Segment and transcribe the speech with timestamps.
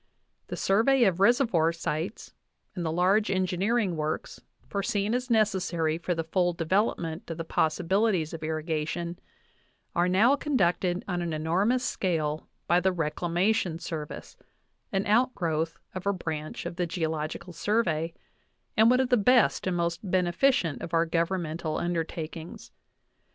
[0.47, 2.33] The survey of reservoir sites
[2.73, 8.13] and the large engineering works, foreseen as necessary for the full developmnt of the possibili
[8.13, 9.19] ties of irrigation,
[9.95, 14.37] are now conducted on an enormous scale by the Reclamation Service,
[14.91, 18.15] an outgrowth of a branch of the Geo logical Survey
[18.75, 22.71] and one of the best and most beneficent of our governmental undertakings.